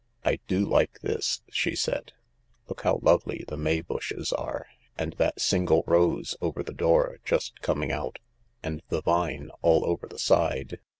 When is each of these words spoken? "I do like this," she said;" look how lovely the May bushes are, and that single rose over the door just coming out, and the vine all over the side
"I 0.25 0.39
do 0.47 0.65
like 0.65 1.01
this," 1.01 1.43
she 1.51 1.75
said;" 1.75 2.13
look 2.67 2.81
how 2.81 2.97
lovely 3.03 3.45
the 3.47 3.55
May 3.55 3.81
bushes 3.81 4.33
are, 4.33 4.65
and 4.97 5.13
that 5.19 5.39
single 5.39 5.83
rose 5.85 6.35
over 6.41 6.63
the 6.63 6.73
door 6.73 7.19
just 7.23 7.61
coming 7.61 7.91
out, 7.91 8.17
and 8.63 8.81
the 8.89 9.03
vine 9.03 9.51
all 9.61 9.85
over 9.85 10.07
the 10.07 10.17
side 10.17 10.79